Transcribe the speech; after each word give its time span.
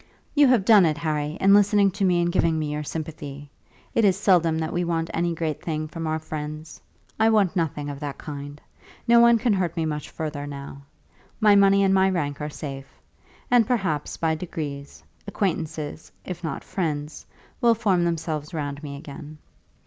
"You 0.33 0.47
have 0.47 0.65
done 0.65 0.87
it, 0.87 0.97
Harry, 0.97 1.37
in 1.39 1.53
listening 1.53 1.91
to 1.91 2.03
me 2.03 2.23
and 2.23 2.31
giving 2.31 2.57
me 2.57 2.71
your 2.73 2.81
sympathy. 2.81 3.51
It 3.93 4.03
is 4.03 4.17
seldom 4.17 4.57
that 4.57 4.73
we 4.73 4.83
want 4.83 5.11
any 5.13 5.35
great 5.35 5.61
thing 5.61 5.87
from 5.87 6.07
our 6.07 6.17
friends. 6.17 6.81
I 7.19 7.29
want 7.29 7.55
nothing 7.55 7.87
of 7.87 7.99
that 7.99 8.17
kind. 8.17 8.59
No 9.07 9.19
one 9.19 9.37
can 9.37 9.53
hurt 9.53 9.77
me 9.77 9.85
much 9.85 10.09
further 10.09 10.47
now. 10.47 10.81
My 11.39 11.55
money 11.55 11.83
and 11.83 11.93
my 11.93 12.09
rank 12.09 12.41
are 12.41 12.49
safe; 12.49 12.87
and, 13.51 13.67
perhaps, 13.67 14.17
by 14.17 14.33
degrees, 14.33 15.03
acquaintances, 15.27 16.11
if 16.25 16.43
not 16.43 16.63
friends, 16.63 17.27
will 17.61 17.75
form 17.75 18.03
themselves 18.03 18.55
round 18.55 18.81
me 18.81 18.95
again. 18.97 19.37